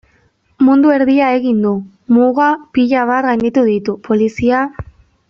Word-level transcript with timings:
Mundu 0.67 0.93
erdia 0.93 1.27
egin 1.41 1.59
du, 1.67 1.73
muga 2.17 2.47
pila 2.79 3.05
bat 3.11 3.29
gainditu 3.29 3.65
ditu, 3.71 3.97
polizia... 4.09 4.65